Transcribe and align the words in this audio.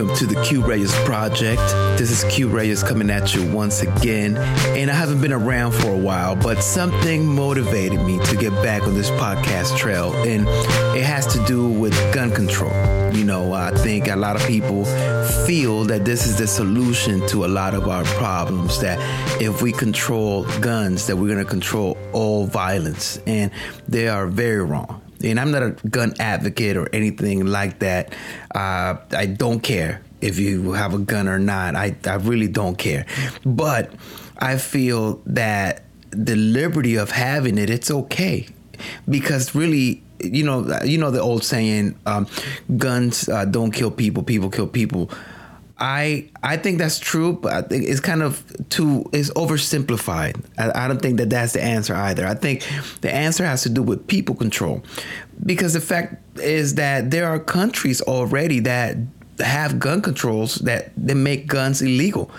welcome 0.00 0.16
to 0.16 0.34
the 0.34 0.40
Q 0.42 0.64
Reyes 0.64 0.94
Project. 1.04 1.60
This 1.98 2.10
is 2.10 2.24
Q 2.32 2.48
Reyes 2.48 2.82
coming 2.82 3.10
at 3.10 3.34
you 3.34 3.46
once 3.52 3.82
again. 3.82 4.36
And 4.36 4.90
I 4.90 4.94
haven't 4.94 5.20
been 5.20 5.32
around 5.32 5.72
for 5.72 5.88
a 5.88 5.96
while, 5.96 6.34
but 6.34 6.62
something 6.62 7.26
motivated 7.26 8.00
me 8.00 8.18
to 8.20 8.36
get 8.36 8.50
back 8.62 8.82
on 8.84 8.94
this 8.94 9.10
podcast 9.10 9.76
trail. 9.76 10.14
And 10.26 10.48
it 10.96 11.04
has 11.04 11.26
to 11.34 11.44
do 11.44 11.68
with 11.68 11.92
gun 12.14 12.30
control. 12.30 12.72
You 13.12 13.24
know, 13.24 13.52
I 13.52 13.72
think 13.72 14.08
a 14.08 14.16
lot 14.16 14.36
of 14.36 14.46
people 14.46 14.86
feel 15.46 15.84
that 15.84 16.06
this 16.06 16.26
is 16.26 16.38
the 16.38 16.46
solution 16.46 17.26
to 17.28 17.44
a 17.44 17.48
lot 17.48 17.74
of 17.74 17.86
our 17.86 18.04
problems. 18.04 18.80
That 18.80 18.98
if 19.42 19.60
we 19.60 19.70
control 19.70 20.44
guns, 20.60 21.08
that 21.08 21.16
we're 21.16 21.28
going 21.28 21.44
to 21.44 21.50
control 21.50 21.98
all 22.12 22.46
violence. 22.46 23.20
And 23.26 23.50
they 23.86 24.08
are 24.08 24.26
very 24.26 24.64
wrong 24.64 24.99
and 25.22 25.38
I'm 25.38 25.50
not 25.50 25.62
a 25.62 25.70
gun 25.88 26.14
advocate 26.18 26.76
or 26.76 26.88
anything 26.92 27.46
like 27.46 27.80
that. 27.80 28.12
Uh, 28.54 28.96
I 29.12 29.26
don't 29.26 29.60
care 29.60 30.02
if 30.20 30.38
you 30.38 30.72
have 30.72 30.94
a 30.94 30.98
gun 30.98 31.28
or 31.28 31.38
not. 31.38 31.76
I, 31.76 31.94
I 32.06 32.14
really 32.14 32.48
don't 32.48 32.76
care. 32.76 33.06
But 33.44 33.92
I 34.38 34.56
feel 34.56 35.20
that 35.26 35.84
the 36.10 36.36
liberty 36.36 36.96
of 36.96 37.10
having 37.10 37.58
it, 37.58 37.70
it's 37.70 37.90
okay. 37.90 38.48
Because 39.08 39.54
really, 39.54 40.02
you 40.20 40.44
know, 40.44 40.78
you 40.84 40.98
know 40.98 41.10
the 41.10 41.20
old 41.20 41.44
saying, 41.44 41.98
um, 42.06 42.26
guns 42.76 43.28
uh, 43.28 43.44
don't 43.44 43.72
kill 43.72 43.90
people, 43.90 44.22
people 44.22 44.50
kill 44.50 44.66
people. 44.66 45.10
I 45.80 46.28
I 46.42 46.58
think 46.58 46.78
that's 46.78 46.98
true, 46.98 47.32
but 47.32 47.52
I 47.52 47.62
think 47.62 47.84
it's 47.88 48.00
kind 48.00 48.22
of 48.22 48.44
too 48.68 49.04
it's 49.12 49.30
oversimplified. 49.30 50.44
I, 50.58 50.84
I, 50.84 50.88
don't 50.88 51.00
think 51.00 51.16
that 51.16 51.30
that's 51.30 51.54
the 51.54 51.62
answer 51.62 51.94
either. 51.94 52.26
I 52.26 52.34
think 52.34 52.68
the 53.00 53.12
answer 53.12 53.46
has 53.46 53.62
to 53.62 53.70
do 53.70 53.82
with 53.82 54.06
people 54.06 54.34
control, 54.34 54.82
because 55.44 55.72
the 55.72 55.80
fact 55.80 56.38
is 56.38 56.74
that 56.74 57.10
there 57.10 57.26
are 57.26 57.38
countries 57.38 58.02
already 58.02 58.60
that 58.60 58.98
have 59.38 59.78
gun 59.78 60.02
controls 60.02 60.56
that 60.56 60.92
they 60.98 61.14
make 61.14 61.46
guns 61.46 61.80
illegal. 61.80 62.30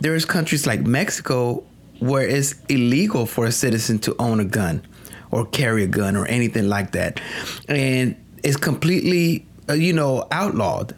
There's 0.00 0.26
countries 0.26 0.66
like 0.66 0.82
Mexico 0.82 1.64
where 2.00 2.28
it's 2.28 2.54
illegal 2.68 3.24
for 3.24 3.46
a 3.46 3.52
citizen 3.52 3.98
to 4.00 4.14
own 4.18 4.40
a 4.40 4.44
gun 4.44 4.86
or 5.30 5.46
carry 5.46 5.84
a 5.84 5.86
gun 5.86 6.16
or 6.16 6.26
anything 6.26 6.68
like 6.68 6.92
that, 6.92 7.18
and 7.66 8.14
it's 8.42 8.58
completely 8.58 9.46
uh, 9.70 9.72
you 9.72 9.94
know 9.94 10.26
outlawed 10.30 10.94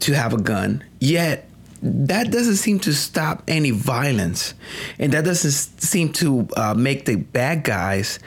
to 0.00 0.12
have 0.14 0.32
a 0.32 0.38
gun. 0.38 0.82
Yet 1.04 1.46
that 1.82 2.30
doesn't 2.30 2.56
seem 2.56 2.78
to 2.80 2.94
stop 2.94 3.42
any 3.46 3.72
violence, 3.72 4.54
and 4.98 5.12
that 5.12 5.26
doesn't 5.26 5.82
seem 5.82 6.14
to 6.14 6.48
uh, 6.56 6.72
make 6.72 7.04
the 7.04 7.16
bad 7.16 7.62
guys 7.62 8.18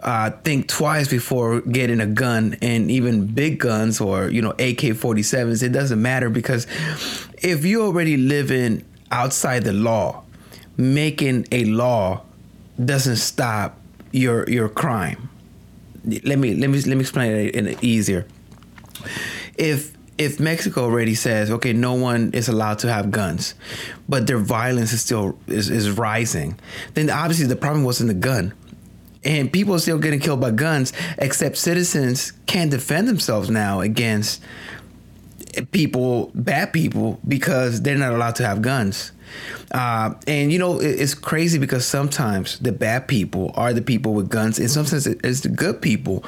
uh, 0.00 0.30
think 0.44 0.68
twice 0.68 1.08
before 1.08 1.62
getting 1.62 1.98
a 1.98 2.06
gun, 2.06 2.58
and 2.60 2.90
even 2.90 3.24
big 3.24 3.58
guns 3.58 4.02
or 4.02 4.28
you 4.28 4.42
know 4.42 4.50
AK-47s. 4.50 5.62
It 5.62 5.70
doesn't 5.70 6.02
matter 6.02 6.28
because 6.28 6.66
if 7.38 7.64
you 7.64 7.84
already 7.84 8.18
living 8.18 8.84
outside 9.10 9.64
the 9.64 9.72
law, 9.72 10.22
making 10.76 11.46
a 11.50 11.64
law 11.64 12.20
doesn't 12.84 13.16
stop 13.16 13.80
your 14.12 14.46
your 14.50 14.68
crime. 14.68 15.30
Let 16.04 16.38
me 16.38 16.52
let 16.52 16.68
me 16.68 16.82
let 16.82 16.96
me 16.96 17.00
explain 17.00 17.32
it 17.32 17.54
in 17.54 17.78
easier. 17.80 18.26
If 19.56 19.96
if 20.20 20.38
Mexico 20.38 20.84
already 20.84 21.14
says, 21.14 21.50
okay, 21.50 21.72
no 21.72 21.94
one 21.94 22.30
is 22.34 22.46
allowed 22.46 22.78
to 22.80 22.92
have 22.92 23.10
guns, 23.10 23.54
but 24.06 24.26
their 24.26 24.36
violence 24.36 24.92
is 24.92 25.00
still 25.00 25.38
is, 25.46 25.70
is 25.70 25.90
rising, 25.90 26.60
then 26.92 27.08
obviously 27.08 27.46
the 27.46 27.56
problem 27.56 27.84
wasn't 27.84 28.06
the 28.06 28.14
gun. 28.14 28.52
And 29.24 29.50
people 29.50 29.74
are 29.74 29.78
still 29.78 29.98
getting 29.98 30.20
killed 30.20 30.42
by 30.42 30.50
guns, 30.50 30.92
except 31.16 31.56
citizens 31.56 32.32
can't 32.46 32.70
defend 32.70 33.08
themselves 33.08 33.48
now 33.48 33.80
against 33.80 34.42
people, 35.72 36.30
bad 36.34 36.74
people, 36.74 37.18
because 37.26 37.80
they're 37.80 37.96
not 37.96 38.12
allowed 38.12 38.36
to 38.36 38.46
have 38.46 38.60
guns. 38.60 39.12
Uh, 39.72 40.14
and 40.26 40.52
you 40.52 40.58
know, 40.58 40.80
it's 40.80 41.14
crazy 41.14 41.58
because 41.58 41.86
sometimes 41.86 42.58
the 42.58 42.72
bad 42.72 43.08
people 43.08 43.52
are 43.54 43.72
the 43.72 43.82
people 43.82 44.12
with 44.12 44.28
guns, 44.28 44.58
and 44.58 44.70
sometimes 44.70 45.06
it's 45.06 45.40
the 45.40 45.48
good 45.48 45.80
people 45.80 46.24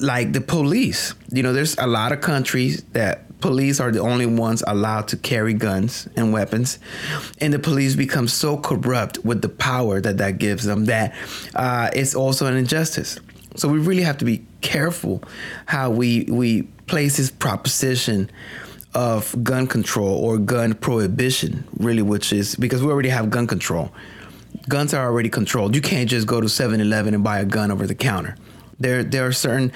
like 0.00 0.32
the 0.32 0.40
police. 0.40 1.14
You 1.30 1.42
know, 1.42 1.52
there's 1.52 1.76
a 1.78 1.86
lot 1.86 2.12
of 2.12 2.20
countries 2.20 2.82
that 2.92 3.26
police 3.40 3.80
are 3.80 3.90
the 3.90 4.00
only 4.00 4.26
ones 4.26 4.62
allowed 4.66 5.08
to 5.08 5.16
carry 5.16 5.54
guns 5.54 6.08
and 6.16 6.32
weapons, 6.32 6.78
and 7.40 7.52
the 7.52 7.58
police 7.58 7.94
become 7.94 8.28
so 8.28 8.56
corrupt 8.56 9.24
with 9.24 9.42
the 9.42 9.48
power 9.48 10.00
that 10.00 10.18
that 10.18 10.38
gives 10.38 10.64
them 10.64 10.86
that 10.86 11.14
uh, 11.54 11.90
it's 11.94 12.14
also 12.14 12.46
an 12.46 12.56
injustice. 12.56 13.18
So 13.56 13.68
we 13.68 13.78
really 13.78 14.02
have 14.02 14.18
to 14.18 14.24
be 14.24 14.44
careful 14.60 15.22
how 15.66 15.90
we 15.90 16.24
we 16.24 16.62
place 16.86 17.16
this 17.16 17.30
proposition 17.30 18.30
of 18.94 19.34
gun 19.44 19.66
control 19.66 20.16
or 20.24 20.38
gun 20.38 20.74
prohibition, 20.74 21.64
really, 21.78 22.02
which 22.02 22.32
is 22.32 22.56
because 22.56 22.82
we 22.82 22.90
already 22.90 23.10
have 23.10 23.30
gun 23.30 23.46
control. 23.46 23.92
Guns 24.68 24.94
are 24.94 25.06
already 25.06 25.28
controlled. 25.28 25.74
You 25.74 25.82
can't 25.82 26.08
just 26.08 26.26
go 26.26 26.40
to 26.40 26.48
7 26.48 26.80
Eleven 26.80 27.12
and 27.14 27.22
buy 27.22 27.40
a 27.40 27.44
gun 27.44 27.70
over 27.70 27.86
the 27.86 27.94
counter. 27.94 28.36
There, 28.78 29.02
there 29.02 29.26
are 29.26 29.32
certain 29.32 29.72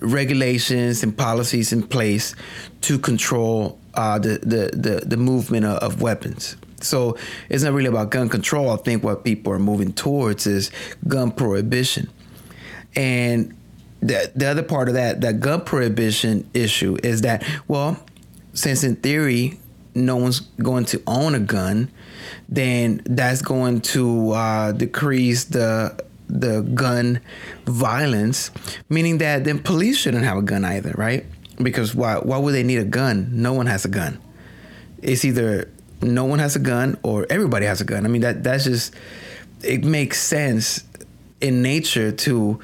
regulations 0.00 1.02
and 1.02 1.16
policies 1.16 1.72
in 1.72 1.82
place 1.82 2.34
to 2.82 2.98
control 2.98 3.78
uh, 3.94 4.18
the, 4.18 4.38
the, 4.38 4.70
the, 4.76 5.06
the 5.06 5.16
movement 5.16 5.64
of, 5.64 5.78
of 5.78 6.02
weapons. 6.02 6.56
So 6.80 7.16
it's 7.48 7.62
not 7.62 7.72
really 7.72 7.88
about 7.88 8.10
gun 8.10 8.28
control. 8.28 8.70
I 8.70 8.76
think 8.76 9.02
what 9.02 9.24
people 9.24 9.52
are 9.52 9.58
moving 9.58 9.92
towards 9.92 10.46
is 10.46 10.70
gun 11.08 11.30
prohibition. 11.30 12.10
And 12.94 13.56
the, 14.00 14.30
the 14.36 14.46
other 14.46 14.62
part 14.62 14.88
of 14.88 14.94
that, 14.94 15.22
that 15.22 15.40
gun 15.40 15.62
prohibition 15.62 16.48
issue 16.52 16.98
is 17.02 17.22
that, 17.22 17.42
well, 17.66 17.98
since 18.52 18.84
in 18.84 18.96
theory, 18.96 19.58
no 19.94 20.16
one's 20.16 20.40
going 20.40 20.84
to 20.86 21.02
own 21.06 21.34
a 21.34 21.40
gun, 21.40 21.90
then 22.48 23.00
that's 23.06 23.42
going 23.42 23.80
to 23.80 24.32
uh, 24.32 24.72
decrease 24.72 25.44
the 25.44 25.96
the 26.28 26.62
gun 26.62 27.20
violence, 27.66 28.50
meaning 28.88 29.18
that 29.18 29.44
then 29.44 29.58
police 29.58 29.98
shouldn't 29.98 30.24
have 30.24 30.36
a 30.36 30.42
gun 30.42 30.64
either, 30.64 30.92
right? 30.96 31.26
Because 31.62 31.94
why 31.94 32.16
why 32.16 32.38
would 32.38 32.52
they 32.52 32.62
need 32.62 32.78
a 32.78 32.84
gun? 32.84 33.28
No 33.32 33.52
one 33.52 33.66
has 33.66 33.84
a 33.84 33.88
gun. 33.88 34.18
It's 35.02 35.24
either 35.24 35.70
no 36.02 36.24
one 36.24 36.38
has 36.38 36.56
a 36.56 36.58
gun 36.58 36.98
or 37.02 37.26
everybody 37.30 37.66
has 37.66 37.80
a 37.80 37.84
gun. 37.84 38.04
I 38.04 38.08
mean 38.08 38.22
that 38.22 38.42
that's 38.42 38.64
just 38.64 38.94
it 39.62 39.84
makes 39.84 40.20
sense 40.20 40.84
in 41.40 41.62
nature 41.62 42.12
to 42.12 42.60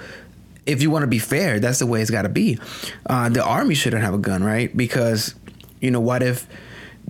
if 0.66 0.82
you 0.82 0.90
want 0.90 1.02
to 1.02 1.08
be 1.08 1.18
fair, 1.18 1.58
that's 1.58 1.78
the 1.78 1.86
way 1.86 2.00
it's 2.00 2.10
got 2.10 2.22
to 2.22 2.28
be. 2.28 2.58
Uh, 3.06 3.28
the 3.28 3.44
army 3.44 3.74
shouldn't 3.74 4.02
have 4.02 4.14
a 4.14 4.18
gun, 4.18 4.44
right? 4.44 4.74
Because 4.76 5.34
you 5.80 5.90
know 5.90 6.00
what 6.00 6.22
if 6.22 6.46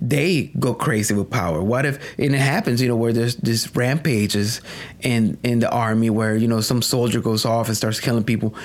they 0.01 0.51
go 0.59 0.73
crazy 0.73 1.13
with 1.13 1.29
power? 1.29 1.61
What 1.61 1.85
if 1.85 1.99
and 2.17 2.33
it 2.33 2.39
happens, 2.39 2.81
you 2.81 2.87
know, 2.87 2.95
where 2.95 3.13
there's 3.13 3.35
this 3.35 3.73
rampages 3.75 4.59
in 5.01 5.37
in 5.43 5.59
the 5.59 5.69
army 5.69 6.09
where 6.09 6.35
you 6.35 6.47
know 6.47 6.59
some 6.59 6.81
soldier 6.81 7.21
goes 7.21 7.45
off 7.45 7.67
and 7.67 7.77
starts 7.77 7.99
killing 7.99 8.23
people. 8.23 8.55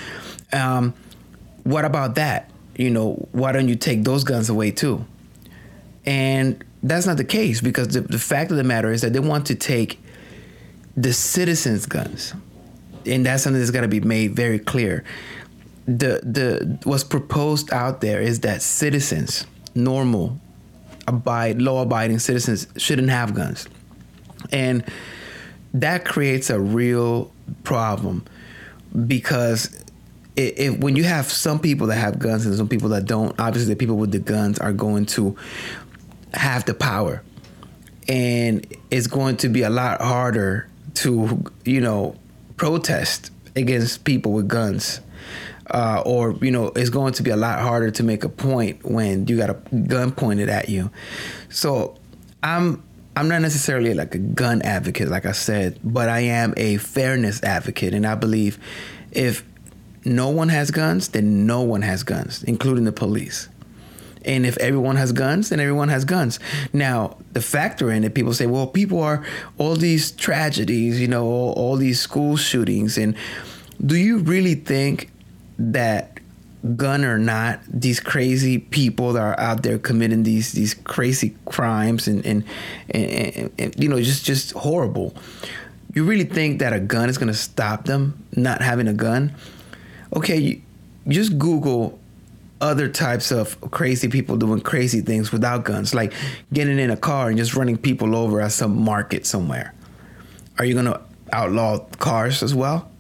Um, 0.52 0.94
what 1.64 1.84
about 1.84 2.14
that? 2.14 2.50
You 2.76 2.90
know, 2.90 3.28
why 3.32 3.52
don't 3.52 3.68
you 3.68 3.76
take 3.76 4.04
those 4.04 4.24
guns 4.24 4.48
away 4.48 4.70
too? 4.70 5.04
And 6.06 6.64
that's 6.82 7.06
not 7.06 7.16
the 7.16 7.24
case 7.24 7.60
because 7.60 7.88
the, 7.88 8.00
the 8.00 8.18
fact 8.18 8.50
of 8.50 8.56
the 8.56 8.64
matter 8.64 8.90
is 8.90 9.02
that 9.02 9.12
they 9.12 9.20
want 9.20 9.46
to 9.46 9.54
take 9.54 10.00
the 10.96 11.12
citizens' 11.12 11.84
guns, 11.84 12.32
and 13.04 13.26
that's 13.26 13.42
something 13.42 13.60
that's 13.60 13.70
got 13.70 13.82
to 13.82 13.88
be 13.88 14.00
made 14.00 14.34
very 14.34 14.58
clear. 14.58 15.04
The 15.84 16.20
the 16.22 16.78
what's 16.84 17.04
proposed 17.04 17.72
out 17.72 18.00
there 18.00 18.22
is 18.22 18.40
that 18.40 18.62
citizens, 18.62 19.46
normal 19.74 20.40
abide 21.06 21.60
law 21.60 21.82
abiding 21.82 22.18
citizens 22.18 22.66
shouldn't 22.76 23.10
have 23.10 23.34
guns. 23.34 23.68
And 24.52 24.84
that 25.74 26.04
creates 26.04 26.50
a 26.50 26.58
real 26.58 27.32
problem 27.64 28.24
because 29.06 29.82
it, 30.36 30.58
it, 30.58 30.80
when 30.80 30.96
you 30.96 31.04
have 31.04 31.30
some 31.30 31.58
people 31.58 31.86
that 31.88 31.96
have 31.96 32.18
guns 32.18 32.46
and 32.46 32.54
some 32.56 32.68
people 32.68 32.90
that 32.90 33.06
don't, 33.06 33.38
obviously 33.38 33.72
the 33.72 33.78
people 33.78 33.96
with 33.96 34.12
the 34.12 34.18
guns 34.18 34.58
are 34.58 34.72
going 34.72 35.06
to 35.06 35.36
have 36.34 36.64
the 36.64 36.74
power. 36.74 37.22
And 38.08 38.66
it's 38.90 39.06
going 39.06 39.38
to 39.38 39.48
be 39.48 39.62
a 39.62 39.70
lot 39.70 40.00
harder 40.00 40.68
to, 40.94 41.44
you 41.64 41.80
know, 41.80 42.16
protest 42.56 43.30
against 43.54 44.04
people 44.04 44.32
with 44.32 44.48
guns 44.48 45.00
uh, 45.70 46.02
or 46.04 46.32
you 46.40 46.50
know 46.50 46.72
it's 46.76 46.90
going 46.90 47.12
to 47.14 47.22
be 47.22 47.30
a 47.30 47.36
lot 47.36 47.60
harder 47.60 47.90
to 47.90 48.02
make 48.02 48.24
a 48.24 48.28
point 48.28 48.84
when 48.84 49.26
you 49.26 49.36
got 49.36 49.50
a 49.50 49.54
gun 49.86 50.12
pointed 50.12 50.48
at 50.48 50.68
you 50.68 50.90
so 51.48 51.96
i'm 52.42 52.82
i'm 53.16 53.28
not 53.28 53.42
necessarily 53.42 53.94
like 53.94 54.14
a 54.14 54.18
gun 54.18 54.62
advocate 54.62 55.08
like 55.08 55.26
i 55.26 55.32
said 55.32 55.78
but 55.82 56.08
i 56.08 56.20
am 56.20 56.54
a 56.56 56.76
fairness 56.76 57.42
advocate 57.42 57.94
and 57.94 58.06
i 58.06 58.14
believe 58.14 58.58
if 59.12 59.44
no 60.04 60.28
one 60.28 60.48
has 60.48 60.70
guns 60.70 61.08
then 61.08 61.46
no 61.46 61.62
one 61.62 61.82
has 61.82 62.02
guns 62.02 62.42
including 62.44 62.84
the 62.84 62.92
police 62.92 63.48
and 64.26 64.44
if 64.44 64.58
everyone 64.58 64.96
has 64.96 65.12
guns, 65.12 65.50
then 65.50 65.60
everyone 65.60 65.88
has 65.88 66.04
guns. 66.04 66.40
Now, 66.72 67.16
the 67.32 67.40
factor 67.40 67.92
in 67.92 68.02
it, 68.02 68.12
people 68.12 68.34
say, 68.34 68.46
well, 68.46 68.66
people 68.66 69.00
are 69.00 69.24
all 69.56 69.76
these 69.76 70.10
tragedies, 70.10 71.00
you 71.00 71.06
know, 71.06 71.24
all, 71.24 71.52
all 71.52 71.76
these 71.76 72.00
school 72.00 72.36
shootings. 72.36 72.98
And 72.98 73.14
do 73.84 73.96
you 73.96 74.18
really 74.18 74.56
think 74.56 75.12
that 75.58 76.20
gun 76.74 77.04
or 77.04 77.18
not, 77.18 77.60
these 77.68 78.00
crazy 78.00 78.58
people 78.58 79.12
that 79.12 79.22
are 79.22 79.38
out 79.38 79.62
there 79.62 79.78
committing 79.78 80.22
these 80.22 80.52
these 80.52 80.74
crazy 80.74 81.36
crimes 81.44 82.08
and 82.08 82.24
and, 82.26 82.44
and, 82.90 83.36
and, 83.36 83.50
and 83.58 83.74
you 83.78 83.88
know 83.88 84.00
just 84.00 84.24
just 84.24 84.52
horrible. 84.52 85.14
You 85.94 86.04
really 86.04 86.24
think 86.24 86.58
that 86.58 86.72
a 86.72 86.80
gun 86.80 87.08
is 87.08 87.16
going 87.16 87.28
to 87.32 87.38
stop 87.38 87.84
them 87.84 88.22
not 88.36 88.60
having 88.60 88.86
a 88.86 88.92
gun? 88.92 89.34
Okay, 90.14 90.36
you, 90.36 90.62
just 91.08 91.38
Google 91.38 91.98
other 92.60 92.88
types 92.88 93.30
of 93.30 93.58
crazy 93.70 94.08
people 94.08 94.36
doing 94.36 94.60
crazy 94.60 95.00
things 95.00 95.32
without 95.32 95.64
guns, 95.64 95.94
like 95.94 96.12
getting 96.52 96.78
in 96.78 96.90
a 96.90 96.96
car 96.96 97.28
and 97.28 97.38
just 97.38 97.54
running 97.54 97.76
people 97.76 98.14
over 98.14 98.40
at 98.40 98.52
some 98.52 98.82
market 98.82 99.26
somewhere. 99.26 99.74
Are 100.58 100.64
you 100.64 100.74
going 100.74 100.86
to 100.86 101.00
outlaw 101.32 101.78
cars 101.98 102.42
as 102.42 102.54
well? 102.54 102.90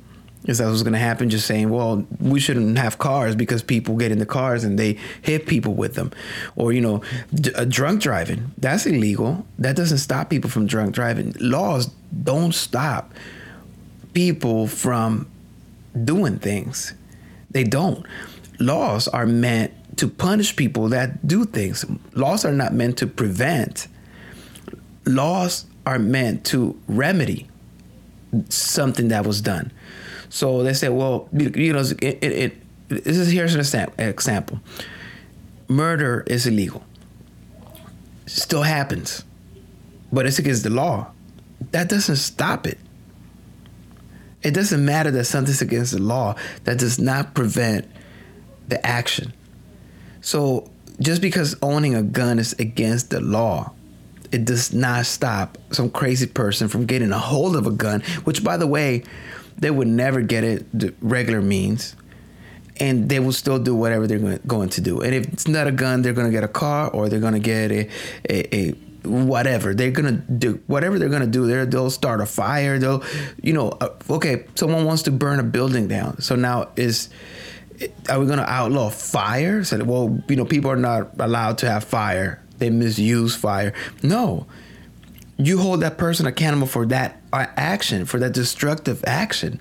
Is 0.46 0.58
that 0.58 0.66
what's 0.68 0.82
going 0.82 0.92
to 0.92 0.98
happen? 0.98 1.28
Just 1.28 1.46
saying, 1.46 1.70
well, 1.70 2.06
we 2.20 2.40
shouldn't 2.40 2.78
have 2.78 2.98
cars 2.98 3.34
because 3.34 3.62
people 3.62 3.96
get 3.96 4.12
in 4.12 4.18
the 4.18 4.26
cars 4.26 4.64
and 4.64 4.78
they 4.78 4.98
hit 5.22 5.46
people 5.46 5.74
with 5.74 5.94
them, 5.94 6.12
or 6.54 6.72
you 6.72 6.80
know, 6.80 7.02
d- 7.34 7.52
uh, 7.54 7.64
drunk 7.64 8.00
driving. 8.00 8.52
That's 8.58 8.86
illegal. 8.86 9.46
That 9.58 9.76
doesn't 9.76 9.98
stop 9.98 10.30
people 10.30 10.50
from 10.50 10.66
drunk 10.66 10.94
driving. 10.94 11.34
Laws 11.40 11.86
don't 12.22 12.54
stop 12.54 13.12
people 14.12 14.66
from 14.66 15.28
doing 16.04 16.38
things. 16.38 16.94
They 17.50 17.64
don't. 17.64 18.06
Laws 18.58 19.08
are 19.08 19.26
meant 19.26 19.72
to 19.98 20.08
punish 20.08 20.54
people 20.56 20.88
that 20.88 21.26
do 21.26 21.44
things. 21.44 21.84
Laws 22.14 22.44
are 22.44 22.52
not 22.52 22.72
meant 22.72 22.98
to 22.98 23.06
prevent. 23.06 23.88
Laws 25.06 25.66
are 25.84 25.98
meant 25.98 26.44
to 26.46 26.78
remedy 26.86 27.48
something 28.48 29.08
that 29.08 29.24
was 29.24 29.40
done. 29.40 29.72
So 30.28 30.62
they 30.62 30.74
said, 30.74 30.90
well, 30.90 31.28
you 31.32 31.72
know, 31.72 31.80
it, 31.80 32.02
it, 32.02 32.22
it 32.22 32.56
this 32.88 33.16
is 33.16 33.30
here's 33.30 33.54
an 33.54 33.90
example. 33.98 34.60
Murder 35.68 36.24
is 36.26 36.46
illegal. 36.46 36.84
Still 38.26 38.62
happens, 38.62 39.24
but 40.12 40.26
it's 40.26 40.38
against 40.38 40.62
the 40.62 40.70
law. 40.70 41.08
That 41.72 41.88
doesn't 41.88 42.16
stop 42.16 42.66
it. 42.66 42.78
It 44.42 44.52
doesn't 44.52 44.84
matter 44.84 45.10
that 45.10 45.24
something's 45.24 45.62
against 45.62 45.92
the 45.92 46.00
law. 46.00 46.36
That 46.64 46.78
does 46.78 46.98
not 46.98 47.34
prevent 47.34 47.90
the 48.68 48.84
action. 48.86 49.32
So 50.20 50.70
just 51.00 51.20
because 51.20 51.56
owning 51.62 51.94
a 51.94 52.02
gun 52.02 52.38
is 52.38 52.52
against 52.54 53.10
the 53.10 53.20
law, 53.20 53.72
it 54.32 54.44
does 54.44 54.72
not 54.72 55.06
stop 55.06 55.58
some 55.70 55.90
crazy 55.90 56.26
person 56.26 56.68
from 56.68 56.86
getting 56.86 57.12
a 57.12 57.18
hold 57.18 57.56
of 57.56 57.66
a 57.66 57.70
gun, 57.70 58.02
which 58.24 58.44
by 58.44 58.56
the 58.56 58.66
way, 58.66 59.02
they 59.58 59.70
would 59.70 59.88
never 59.88 60.20
get 60.20 60.44
it 60.44 60.66
the 60.78 60.94
regular 61.00 61.40
means 61.40 61.96
and 62.78 63.08
they 63.08 63.18
will 63.18 63.32
still 63.32 63.58
do 63.58 63.74
whatever 63.74 64.06
they're 64.06 64.38
going 64.46 64.68
to 64.68 64.80
do. 64.82 65.00
And 65.00 65.14
if 65.14 65.26
it's 65.32 65.48
not 65.48 65.66
a 65.66 65.72
gun, 65.72 66.02
they're 66.02 66.12
going 66.12 66.26
to 66.26 66.32
get 66.32 66.44
a 66.44 66.48
car 66.48 66.90
or 66.90 67.08
they're 67.08 67.20
going 67.20 67.32
to 67.32 67.38
get 67.38 67.70
a, 67.70 67.88
a, 68.28 68.54
a 68.54 68.74
whatever. 69.06 69.74
They're 69.74 69.90
gonna 69.90 70.12
do 70.12 70.60
whatever 70.66 70.98
they're 70.98 71.08
gonna 71.08 71.26
do. 71.26 71.46
They 71.46 71.64
they'll 71.64 71.90
start 71.90 72.20
a 72.20 72.26
fire. 72.26 72.78
They'll 72.78 73.02
you 73.42 73.52
know 73.52 73.70
uh, 73.80 73.94
okay 74.10 74.44
someone 74.54 74.84
wants 74.84 75.02
to 75.02 75.10
burn 75.10 75.38
a 75.38 75.42
building 75.42 75.88
down. 75.88 76.20
So 76.20 76.34
now 76.34 76.70
is 76.76 77.08
are 78.08 78.18
we 78.18 78.26
gonna 78.26 78.42
outlaw 78.42 78.90
fire? 78.90 79.64
So 79.64 79.82
well 79.84 80.18
you 80.28 80.36
know 80.36 80.44
people 80.44 80.70
are 80.70 80.76
not 80.76 81.12
allowed 81.18 81.58
to 81.58 81.70
have 81.70 81.84
fire. 81.84 82.42
They 82.58 82.70
misuse 82.70 83.36
fire. 83.36 83.72
No. 84.02 84.46
You 85.38 85.58
hold 85.58 85.80
that 85.80 85.98
person 85.98 86.26
accountable 86.26 86.66
for 86.66 86.86
that 86.86 87.20
action, 87.42 88.04
for 88.04 88.18
that 88.18 88.32
destructive 88.32 89.02
action. 89.06 89.60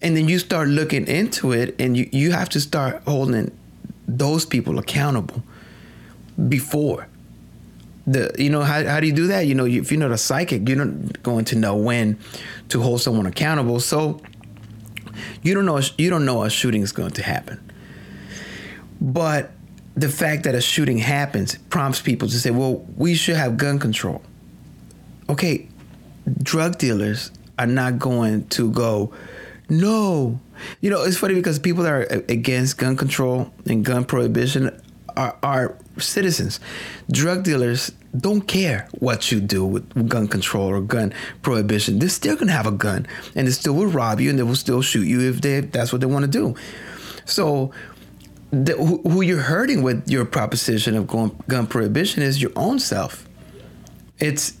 And 0.00 0.16
then 0.16 0.28
you 0.28 0.38
start 0.38 0.68
looking 0.68 1.06
into 1.06 1.52
it 1.52 1.76
and 1.78 1.96
you, 1.96 2.08
you 2.12 2.32
have 2.32 2.48
to 2.50 2.60
start 2.60 3.02
holding 3.06 3.56
those 4.08 4.44
people 4.44 4.78
accountable 4.78 5.42
before. 6.48 7.06
The 8.04 8.34
you 8.36 8.50
know 8.50 8.62
how, 8.62 8.84
how 8.84 8.98
do 8.98 9.06
you 9.06 9.12
do 9.12 9.28
that? 9.28 9.46
You 9.46 9.54
know 9.54 9.64
if 9.64 9.92
you're 9.92 10.00
not 10.00 10.10
a 10.10 10.18
psychic, 10.18 10.68
you're 10.68 10.84
not 10.84 11.22
going 11.22 11.44
to 11.46 11.56
know 11.56 11.76
when 11.76 12.18
to 12.70 12.82
hold 12.82 13.00
someone 13.00 13.26
accountable. 13.26 13.78
So 13.78 14.20
you 15.42 15.54
don't 15.54 15.66
know 15.66 15.80
you 15.98 16.10
don't 16.10 16.24
know 16.24 16.42
a 16.42 16.50
shooting 16.50 16.82
is 16.82 16.90
going 16.90 17.12
to 17.12 17.22
happen. 17.22 17.62
But 19.00 19.52
the 19.94 20.08
fact 20.08 20.44
that 20.44 20.56
a 20.56 20.60
shooting 20.60 20.98
happens 20.98 21.56
prompts 21.70 22.00
people 22.00 22.26
to 22.26 22.40
say, 22.40 22.50
"Well, 22.50 22.84
we 22.96 23.14
should 23.14 23.36
have 23.36 23.56
gun 23.56 23.78
control." 23.78 24.22
okay, 25.32 25.66
drug 26.42 26.78
dealers 26.78 27.30
are 27.58 27.66
not 27.66 27.98
going 27.98 28.46
to 28.48 28.70
go, 28.70 29.12
no. 29.68 30.40
You 30.80 30.90
know, 30.90 31.02
it's 31.02 31.16
funny 31.16 31.34
because 31.34 31.58
people 31.58 31.82
that 31.84 31.92
are 31.92 32.02
against 32.28 32.78
gun 32.78 32.96
control 32.96 33.52
and 33.66 33.84
gun 33.84 34.04
prohibition 34.04 34.80
are, 35.16 35.36
are 35.42 35.76
citizens. 35.98 36.60
Drug 37.10 37.42
dealers 37.42 37.92
don't 38.16 38.42
care 38.42 38.88
what 38.98 39.32
you 39.32 39.40
do 39.40 39.64
with 39.64 40.08
gun 40.08 40.28
control 40.28 40.68
or 40.68 40.80
gun 40.80 41.12
prohibition. 41.42 41.98
They're 41.98 42.08
still 42.08 42.36
gonna 42.36 42.52
have 42.52 42.66
a 42.66 42.72
gun, 42.72 43.06
and 43.34 43.46
they 43.46 43.52
still 43.52 43.74
will 43.74 43.86
rob 43.86 44.20
you, 44.20 44.30
and 44.30 44.38
they 44.38 44.42
will 44.42 44.54
still 44.54 44.82
shoot 44.82 45.06
you 45.06 45.20
if 45.20 45.40
they 45.40 45.56
if 45.56 45.72
that's 45.72 45.92
what 45.92 46.00
they 46.00 46.06
want 46.06 46.24
to 46.24 46.30
do. 46.30 46.54
So, 47.24 47.72
the, 48.50 48.76
who, 48.76 48.98
who, 49.02 49.22
you're 49.22 49.40
hurting 49.40 49.82
with 49.82 50.10
your 50.10 50.26
proposition 50.26 50.94
of 50.94 51.06
gun, 51.06 51.34
gun 51.48 51.66
prohibition 51.66 52.22
is 52.22 52.42
your 52.42 52.52
own 52.54 52.78
self. 52.78 53.26
It's 54.18 54.58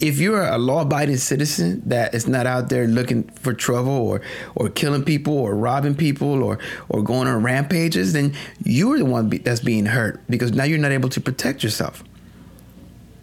if 0.00 0.18
you're 0.18 0.42
a 0.42 0.58
law-abiding 0.58 1.16
citizen 1.16 1.82
that 1.86 2.14
is 2.14 2.26
not 2.26 2.46
out 2.46 2.68
there 2.68 2.86
looking 2.86 3.24
for 3.24 3.54
trouble 3.54 3.92
or 3.92 4.20
or 4.54 4.68
killing 4.68 5.04
people 5.04 5.36
or 5.36 5.54
robbing 5.54 5.94
people 5.94 6.42
or 6.42 6.58
or 6.88 7.02
going 7.02 7.28
on 7.28 7.42
rampages, 7.42 8.12
then 8.12 8.34
you're 8.64 8.98
the 8.98 9.04
one 9.04 9.28
that's 9.28 9.60
being 9.60 9.86
hurt 9.86 10.20
because 10.28 10.52
now 10.52 10.64
you're 10.64 10.78
not 10.78 10.92
able 10.92 11.08
to 11.08 11.20
protect 11.20 11.62
yourself. 11.62 12.02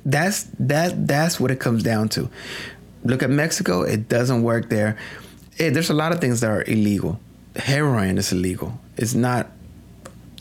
That's 0.06 0.44
that 0.60 1.08
that's 1.08 1.40
what 1.40 1.52
it 1.52 1.60
comes 1.60 1.84
down 1.84 2.10
to. 2.10 2.30
Look 3.04 3.22
at 3.22 3.30
Mexico; 3.30 3.82
it 3.82 4.08
doesn't 4.08 4.44
work 4.44 4.70
there. 4.70 4.98
There's 5.58 5.90
a 5.90 5.94
lot 5.94 6.12
of 6.12 6.20
things 6.20 6.40
that 6.40 6.50
are 6.50 6.64
illegal. 6.64 7.20
Heroin 7.56 8.18
is 8.18 8.32
illegal. 8.32 8.80
It's 8.98 9.14
not. 9.14 9.52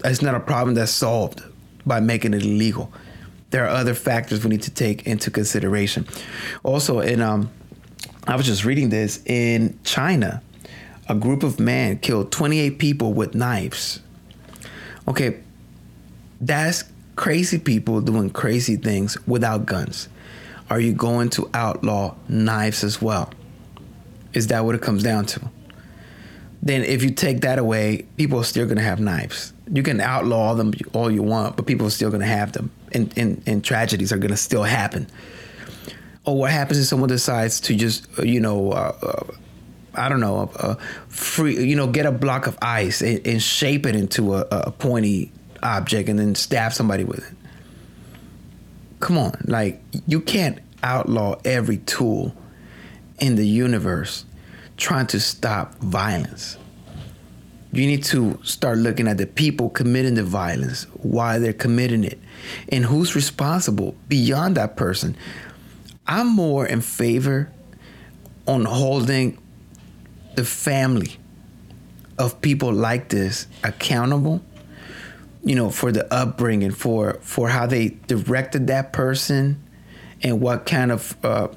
It's 0.05 0.23
not 0.23 0.35
a 0.35 0.41
problem 0.41 0.76
that's 0.76 0.93
solved 0.93 1.43
by 1.85 2.00
making 2.00 2.35
it 2.35 2.43
illegal 2.43 2.93
there 3.50 3.64
are 3.64 3.69
other 3.69 3.94
factors 3.94 4.44
we 4.44 4.50
need 4.50 4.62
to 4.62 4.70
take 4.70 5.06
into 5.06 5.31
consideration. 5.31 6.06
Also, 6.62 7.00
in 7.00 7.20
um, 7.20 7.50
I 8.26 8.37
was 8.37 8.47
just 8.47 8.64
reading 8.64 8.91
this 8.91 9.23
in 9.26 9.79
China, 9.85 10.43
a 11.08 11.14
group 11.14 11.43
of 11.43 11.58
men 11.58 11.99
killed 11.99 12.31
28 12.31 12.79
people 12.79 13.12
with 13.12 13.35
knives. 13.35 14.00
Okay, 15.08 15.41
that's 16.41 16.85
crazy 17.16 17.59
people 17.59 18.00
doing 18.00 18.30
crazy 18.30 18.76
things 18.76 19.16
without 19.26 19.66
guns. 19.66 20.09
Are 20.69 20.78
you 20.78 20.92
going 20.92 21.30
to 21.30 21.50
outlaw 21.52 22.14
knives 22.28 22.85
as 22.85 23.02
well? 23.02 23.33
Is 24.33 24.47
that 24.47 24.64
what 24.64 24.76
it 24.76 24.83
comes 24.83 25.02
down 25.02 25.26
to? 25.26 25.50
Then, 26.62 26.85
if 26.85 27.02
you 27.02 27.11
take 27.11 27.40
that 27.40 27.59
away, 27.59 28.07
people 28.16 28.38
are 28.38 28.45
still 28.45 28.66
going 28.66 28.76
to 28.76 28.85
have 28.85 29.00
knives. 29.00 29.52
You 29.73 29.83
can 29.83 30.00
outlaw 30.00 30.54
them 30.54 30.73
all 30.92 31.11
you 31.11 31.23
want, 31.23 31.57
but 31.57 31.66
people 31.66 31.87
are 31.87 31.90
still 31.90 32.11
going 32.11 32.21
to 32.21 32.26
have 32.26 32.52
them 32.52 32.71
and, 32.92 33.16
and, 33.16 33.42
and 33.47 33.64
tragedies 33.64 34.12
are 34.12 34.18
going 34.18 34.30
to 34.30 34.37
still 34.37 34.62
happen. 34.62 35.06
Or 36.25 36.38
what 36.38 36.50
happens 36.50 36.78
if 36.78 36.87
someone 36.87 37.09
decides 37.09 37.61
to 37.62 37.75
just, 37.75 38.06
uh, 38.18 38.23
you 38.23 38.40
know, 38.40 38.73
uh, 38.73 38.97
uh, 39.02 39.32
I 39.94 40.09
don't 40.09 40.20
know, 40.20 40.50
uh, 40.56 40.75
free, 41.09 41.64
you 41.64 41.76
know, 41.76 41.87
get 41.87 42.06
a 42.06 42.12
block 42.12 42.47
of 42.47 42.59
ice 42.62 43.00
and, 43.00 43.26
and 43.26 43.42
shape 43.42 43.87
it 43.87 43.97
into 43.97 44.35
a, 44.35 44.47
a 44.50 44.70
pointy 44.70 45.32
object 45.62 46.09
and 46.09 46.18
then 46.18 46.35
stab 46.35 46.73
somebody 46.73 47.04
with 47.04 47.18
it. 47.18 47.37
Come 49.00 49.16
on, 49.16 49.32
like 49.47 49.82
you 50.06 50.20
can't 50.20 50.59
outlaw 50.82 51.37
every 51.44 51.78
tool 51.78 52.35
in 53.18 53.37
the 53.37 53.47
universe 53.47 54.25
trying 54.76 55.06
to 55.09 55.20
stop 55.20 55.75
violence 55.76 56.56
you 57.73 57.87
need 57.87 58.03
to 58.05 58.39
start 58.43 58.79
looking 58.79 59.07
at 59.07 59.19
the 59.19 59.27
people 59.27 59.71
committing 59.71 60.15
the 60.15 60.25
violence, 60.25 60.85
why 60.95 61.39
they're 61.39 61.53
committing 61.53 62.05
it, 62.05 62.19
and 62.69 62.85
who's 62.85 63.15
responsible 63.15 63.95
beyond 64.09 64.57
that 64.57 64.77
person. 64.77 65.17
I'm 66.07 66.27
more 66.27 66.67
in 66.67 66.81
favor 66.81 67.53
on 68.47 68.65
holding 68.65 69.39
the 70.35 70.45
family 70.45 71.17
of 72.19 72.41
people 72.41 72.73
like 72.73 73.09
this 73.09 73.47
accountable 73.65 74.43
you 75.43 75.55
know 75.55 75.71
for 75.71 75.91
the 75.91 76.12
upbringing 76.12 76.71
for 76.71 77.15
for 77.23 77.49
how 77.49 77.67
they 77.67 77.89
directed 78.07 78.67
that 78.67 78.93
person 78.93 79.62
and 80.23 80.41
what 80.41 80.67
kind 80.67 80.93
of 80.93 81.17
uh, 81.25 81.49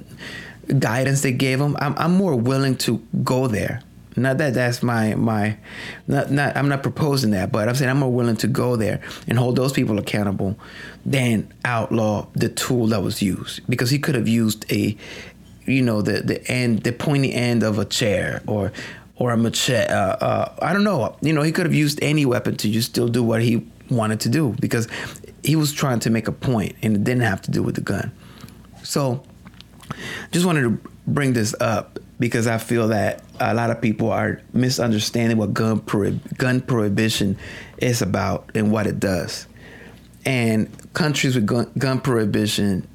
guidance 0.79 1.22
they 1.22 1.32
gave 1.32 1.60
them 1.60 1.75
I'm, 1.79 1.93
I'm 1.98 2.13
more 2.13 2.36
willing 2.36 2.77
to 2.77 3.00
go 3.24 3.48
there 3.48 3.82
not 4.15 4.38
that 4.38 4.53
that's 4.53 4.84
my 4.84 5.15
my 5.15 5.58
not 6.08 6.32
not 6.32 6.55
I'm 6.55 6.70
not 6.70 6.84
proposing 6.84 7.32
that, 7.32 7.51
but 7.51 7.67
I'm 7.67 7.75
saying 7.75 7.89
I'm 7.89 8.00
more 8.00 8.12
willing 8.12 8.38
to 8.38 8.48
go 8.48 8.75
there 8.75 9.01
and 9.27 9.38
hold 9.38 9.55
those 9.55 9.74
people 9.74 9.98
accountable 10.00 10.58
than 11.05 11.51
outlaw 11.65 12.27
the 12.34 12.50
tool 12.50 12.88
that 12.88 13.01
was 13.01 13.22
used 13.22 13.62
because 13.70 13.89
he 13.89 14.00
could 14.00 14.15
have 14.15 14.27
used 14.27 14.72
a 14.72 14.96
you 15.65 15.82
know 15.82 16.01
the 16.01 16.22
the 16.22 16.46
end 16.48 16.84
the 16.84 16.91
pointy 16.91 17.34
end 17.34 17.63
of 17.63 17.79
a 17.79 17.86
chair 17.86 18.41
or 18.48 18.72
or 19.15 19.32
a 19.32 19.38
machete. 19.38 19.91
Uh, 19.91 20.15
uh, 20.15 20.55
I 20.62 20.74
don't 20.74 20.84
know. 20.84 21.15
You 21.22 21.34
know, 21.34 21.41
he 21.41 21.51
could 21.51 21.65
have 21.65 21.74
used 21.74 22.00
any 22.01 22.25
weapon 22.25 22.55
to 22.58 22.70
just 22.70 22.89
still 22.89 23.08
do 23.08 23.24
what 23.24 23.41
he 23.41 23.65
wanted 23.89 24.20
to 24.22 24.29
do 24.29 24.55
because 24.60 24.88
he 25.43 25.55
was 25.55 25.72
trying 25.72 26.00
to 26.00 26.10
make 26.10 26.27
a 26.27 26.32
point 26.32 26.75
and 26.82 26.96
it 26.96 27.03
didn't 27.03 27.24
have 27.24 27.41
to 27.43 27.51
do 27.51 27.62
with 27.62 27.75
the 27.75 27.82
gun. 27.82 28.12
So, 28.84 29.24
just 30.32 30.46
wanted 30.46 30.62
to 30.63 30.89
bring 31.05 31.34
this 31.34 31.53
up 31.60 32.00
because 32.20 32.48
I 32.48 32.58
feel 32.58 32.89
that 32.89 33.22
a 33.51 33.53
lot 33.53 33.69
of 33.69 33.81
people 33.81 34.12
are 34.12 34.41
misunderstanding 34.53 35.38
what 35.38 35.53
gun 35.53 35.83
gun 36.38 36.62
prohibition 36.62 37.38
is 37.77 38.01
about 38.01 38.50
and 38.55 38.71
what 38.71 38.88
it 38.88 39.00
does. 39.00 39.47
And 40.25 40.69
countries 40.93 41.35
with 41.35 41.45
gun, 41.45 41.71
gun 41.77 42.00
prohibition 42.00 42.88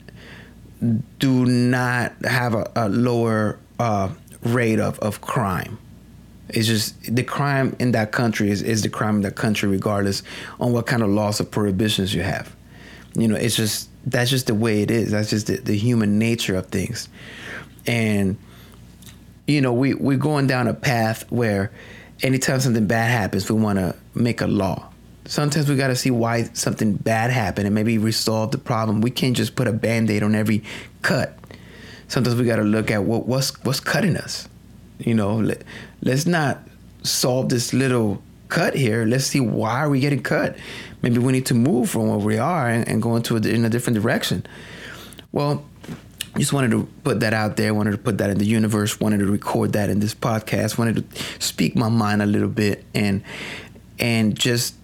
do 1.19 1.45
not 1.45 2.12
have 2.25 2.55
a, 2.55 2.71
a 2.76 2.88
lower 2.88 3.59
uh, 3.78 4.11
rate 4.43 4.81
of, 4.81 4.99
of 5.00 5.21
crime. 5.21 5.78
It's 6.49 6.67
just 6.67 7.14
the 7.14 7.25
crime 7.25 7.76
in 7.78 7.93
that 7.93 8.12
country 8.12 8.50
is, 8.50 8.62
is 8.62 8.83
the 8.83 8.88
crime 8.88 9.17
in 9.17 9.23
that 9.23 9.37
country, 9.37 9.69
regardless 9.69 10.23
on 10.61 10.73
what 10.73 10.87
kind 10.87 11.02
of 11.02 11.11
laws 11.11 11.40
or 11.40 11.45
prohibitions 11.45 12.14
you 12.14 12.23
have. 12.23 12.55
You 13.14 13.28
know, 13.28 13.37
it's 13.37 13.57
just 13.57 13.90
that's 14.07 14.31
just 14.31 14.47
the 14.47 14.55
way 14.55 14.81
it 14.81 14.90
is. 14.90 15.11
That's 15.11 15.31
just 15.31 15.49
the, 15.49 15.57
the 15.57 15.76
human 15.76 16.19
nature 16.19 16.57
of 16.57 16.67
things. 16.69 17.09
And 17.87 18.38
you 19.49 19.61
know, 19.61 19.73
we 19.73 19.95
we're 19.95 20.17
going 20.17 20.47
down 20.47 20.69
a 20.69 20.75
path 20.75 21.25
where 21.33 21.73
anytime 22.23 22.61
something 22.61 22.87
bad 22.87 23.11
happens, 23.11 23.50
we 23.50 23.61
want 23.61 23.81
to 23.81 23.97
make 24.14 24.40
a 24.40 24.47
law. 24.47 24.88
Sometimes 25.25 25.69
we 25.69 25.75
got 25.76 25.88
to 25.88 25.97
see 25.97 26.12
why 26.12 26.45
something 26.52 26.95
bad 26.95 27.33
happened 27.33 27.67
and 27.67 27.75
maybe 27.75 27.99
resolve 27.99 28.52
the 28.52 28.59
problem. 28.59 29.00
We 29.00 29.11
can't 29.11 29.37
just 29.37 29.57
put 29.57 29.67
a 29.67 29.73
band-aid 29.73 30.23
on 30.23 30.37
every 30.37 30.62
cut. 31.02 31.37
Sometimes 32.07 32.37
we 32.37 32.47
got 32.47 32.57
to 32.57 32.62
look 32.62 32.93
at 32.93 33.02
what 33.02 33.26
what's 33.26 33.52
what's 33.64 33.81
cutting 33.81 34.17
us 34.17 34.49
you 34.99 35.14
know, 35.14 35.37
let, 35.37 35.62
let's 36.02 36.26
not 36.26 36.59
solve 37.02 37.49
this 37.49 37.73
little 37.73 38.23
cut 38.49 38.75
here. 38.75 39.05
Let's 39.05 39.26
see 39.26 39.40
why 39.40 39.81
are 39.81 39.90
we 39.90 40.00
getting 40.00 40.23
cut. 40.23 40.57
Maybe 41.02 41.19
we 41.19 41.33
need 41.33 41.47
to 41.47 41.55
move 41.55 41.90
from 41.90 42.09
where 42.09 42.19
we 42.19 42.38
are 42.38 42.69
and, 42.69 42.88
and 42.88 43.00
go 43.00 43.17
into 43.17 43.37
a, 43.37 43.40
in 43.40 43.64
a 43.64 43.69
different 43.69 44.00
direction. 44.00 44.45
Well, 45.31 45.64
just 46.38 46.52
wanted 46.52 46.71
to 46.71 46.88
put 47.04 47.21
that 47.21 47.35
out 47.35 47.57
there. 47.57 47.75
Wanted 47.75 47.92
to 47.92 47.99
put 47.99 48.18
that 48.18 48.30
in 48.30 48.38
the 48.38 48.47
universe. 48.47 49.00
Wanted 49.00 49.18
to 49.18 49.26
record 49.26 49.73
that 49.73 49.90
in 49.90 50.00
this 50.00 50.14
podcast. 50.14 50.78
Wanted 50.78 51.11
to 51.11 51.23
speak 51.38 51.76
my 51.76 51.88
mind 51.88 52.23
a 52.23 52.26
little 52.26 52.49
bit 52.49 52.85
and 52.95 53.23
and 53.99 54.38
just 54.38 54.75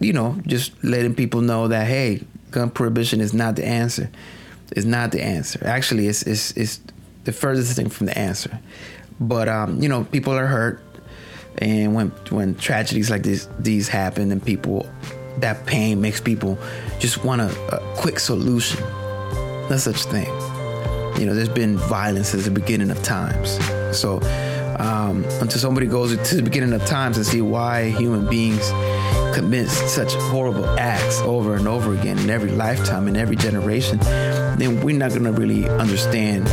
you 0.00 0.12
know 0.12 0.38
just 0.46 0.72
letting 0.84 1.14
people 1.14 1.40
know 1.40 1.68
that 1.68 1.86
hey, 1.86 2.24
gun 2.50 2.70
prohibition 2.70 3.20
is 3.20 3.32
not 3.32 3.56
the 3.56 3.64
answer. 3.64 4.10
It's 4.72 4.86
not 4.86 5.12
the 5.12 5.22
answer. 5.22 5.60
Actually, 5.64 6.08
it's 6.08 6.22
it's 6.22 6.50
it's 6.52 6.80
the 7.24 7.32
furthest 7.32 7.76
thing 7.76 7.88
from 7.88 8.06
the 8.06 8.18
answer. 8.18 8.58
But 9.20 9.48
um, 9.48 9.82
you 9.82 9.88
know, 9.88 10.04
people 10.04 10.34
are 10.34 10.46
hurt, 10.46 10.82
and 11.58 11.94
when 11.94 12.08
when 12.30 12.54
tragedies 12.54 13.10
like 13.10 13.22
this 13.22 13.48
these 13.58 13.88
happen, 13.88 14.30
and 14.30 14.44
people 14.44 14.86
that 15.38 15.66
pain 15.66 16.00
makes 16.00 16.20
people 16.20 16.58
just 16.98 17.24
want 17.24 17.40
a, 17.40 17.76
a 17.76 17.94
quick 17.96 18.18
solution. 18.18 18.80
No 19.70 19.76
such 19.76 20.04
thing. 20.04 20.47
You 21.16 21.26
know, 21.26 21.34
there's 21.34 21.48
been 21.48 21.76
violence 21.76 22.28
since 22.28 22.44
the 22.44 22.50
beginning 22.50 22.90
of 22.90 23.02
times. 23.02 23.58
So 23.96 24.20
um, 24.78 25.24
until 25.40 25.58
somebody 25.58 25.86
goes 25.86 26.16
to 26.16 26.36
the 26.36 26.42
beginning 26.42 26.72
of 26.72 26.84
times 26.86 27.16
and 27.16 27.26
see 27.26 27.40
why 27.40 27.90
human 27.90 28.26
beings 28.28 28.70
commit 29.34 29.68
such 29.68 30.14
horrible 30.14 30.66
acts 30.78 31.20
over 31.20 31.56
and 31.56 31.66
over 31.66 31.94
again 31.94 32.18
in 32.18 32.30
every 32.30 32.50
lifetime 32.50 33.08
in 33.08 33.16
every 33.16 33.36
generation, 33.36 33.98
then 33.98 34.80
we're 34.82 34.96
not 34.96 35.10
going 35.10 35.24
to 35.24 35.32
really 35.32 35.68
understand 35.68 36.44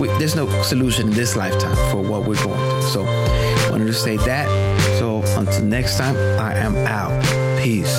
we, 0.00 0.08
there's 0.18 0.34
no 0.34 0.48
solution 0.62 1.08
in 1.08 1.14
this 1.14 1.36
lifetime 1.36 1.76
for 1.90 2.00
what 2.00 2.26
we're 2.26 2.42
going 2.42 2.58
through. 2.80 2.82
So, 2.90 3.04
I 3.04 3.68
wanted 3.70 3.86
to 3.86 3.92
say 3.92 4.16
that. 4.16 4.48
So, 4.98 5.22
until 5.38 5.64
next 5.64 5.98
time, 5.98 6.16
I 6.40 6.54
am 6.54 6.74
out. 6.86 7.60
Peace. 7.62 7.94